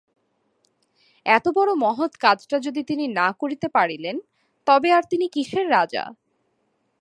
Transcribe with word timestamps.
এতবড়ো 1.25 1.73
মহৎ 1.75 2.13
কাজটা 2.17 2.57
যদি 2.59 2.81
তিনি 2.83 3.05
না 3.19 3.27
করিতে 3.31 3.67
পারিলেন 3.69 4.15
তবে 4.67 4.89
আর 4.91 5.03
তিনি 5.09 5.25
কিসের 5.29 5.65
রাজা। 5.69 6.03